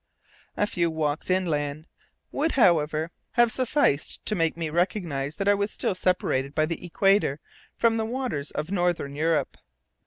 A 0.57 0.65
few 0.65 0.89
walks 0.89 1.29
inland 1.29 1.85
would, 2.31 2.53
however, 2.53 3.11
have 3.33 3.51
sufficed 3.51 4.25
to 4.25 4.33
make 4.33 4.57
me 4.57 4.71
recognize 4.71 5.35
that 5.35 5.47
I 5.47 5.53
was 5.53 5.69
still 5.69 5.93
separated 5.93 6.55
by 6.55 6.65
the 6.65 6.83
equator 6.83 7.39
from 7.75 7.97
the 7.97 8.05
waters 8.05 8.49
of 8.49 8.71
Northern 8.71 9.15
Europe. 9.15 9.57